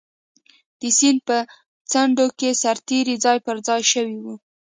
د 0.79 0.81
سیند 0.97 1.19
په 1.27 1.37
څنډو 1.91 2.25
کې 2.39 2.49
سرتېري 2.61 3.15
ځای 3.25 3.37
پر 3.45 3.57
ځای 3.67 3.81
شوي 3.91 4.17
وو. 4.23 4.35